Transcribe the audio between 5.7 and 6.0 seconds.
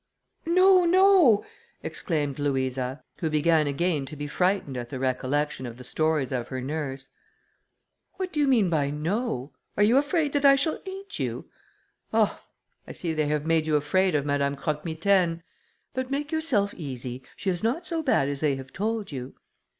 the